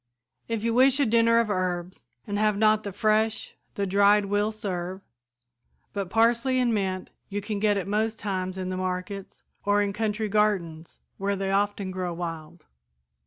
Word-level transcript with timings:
If 0.47 0.63
you 0.63 0.73
wish 0.73 0.99
a 0.99 1.05
dinner 1.05 1.37
of 1.37 1.51
herbs 1.51 2.05
and 2.25 2.39
have 2.39 2.57
not 2.57 2.81
the 2.81 2.91
fresh, 2.91 3.53
the 3.75 3.85
dried 3.85 4.25
will 4.25 4.51
serve, 4.51 5.01
but 5.93 6.09
parsley 6.09 6.57
and 6.57 6.73
mint 6.73 7.11
you 7.29 7.39
can 7.39 7.59
get 7.59 7.77
at 7.77 7.87
most 7.87 8.17
times 8.17 8.57
in 8.57 8.69
the 8.69 8.77
markets, 8.77 9.43
or 9.63 9.79
in 9.79 9.93
country 9.93 10.27
gardens, 10.27 10.97
where 11.19 11.35
they 11.35 11.51
often 11.51 11.91
grow 11.91 12.15
wild. 12.15 12.65